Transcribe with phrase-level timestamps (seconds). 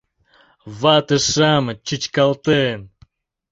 [0.79, 2.79] Вате-шамыч, чӱчкалтен